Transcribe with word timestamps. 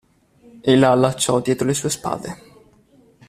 E 0.63 0.75
la 0.77 0.89
allacciò 0.89 1.39
dietro 1.41 1.67
le 1.67 1.75
sue 1.75 1.91
spade. 1.91 2.35